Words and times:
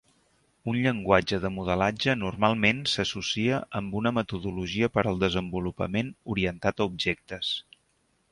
Un 0.71 0.77
llenguatge 0.83 1.37
de 1.43 1.49
modelatge 1.57 2.13
normalment 2.21 2.79
s’associa 2.93 3.59
amb 3.81 3.99
una 4.01 4.13
metodologia 4.19 4.89
per 4.95 5.03
al 5.11 5.21
desenvolupament 5.25 6.13
orientat 6.37 6.81
a 6.85 6.89
objectes. 6.93 7.53